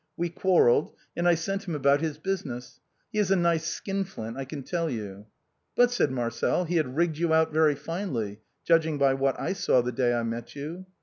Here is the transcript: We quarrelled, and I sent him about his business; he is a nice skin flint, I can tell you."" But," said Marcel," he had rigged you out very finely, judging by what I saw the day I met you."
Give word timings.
We 0.17 0.29
quarrelled, 0.29 0.95
and 1.15 1.27
I 1.27 1.35
sent 1.35 1.67
him 1.67 1.75
about 1.75 2.01
his 2.01 2.17
business; 2.17 2.79
he 3.13 3.19
is 3.19 3.29
a 3.29 3.35
nice 3.35 3.65
skin 3.65 4.03
flint, 4.03 4.35
I 4.35 4.45
can 4.45 4.63
tell 4.63 4.89
you."" 4.89 5.27
But," 5.77 5.91
said 5.91 6.09
Marcel," 6.09 6.65
he 6.65 6.77
had 6.77 6.95
rigged 6.97 7.19
you 7.19 7.35
out 7.35 7.53
very 7.53 7.75
finely, 7.75 8.39
judging 8.65 8.97
by 8.97 9.13
what 9.13 9.39
I 9.39 9.53
saw 9.53 9.81
the 9.81 9.91
day 9.91 10.15
I 10.15 10.23
met 10.23 10.55
you." 10.55 10.87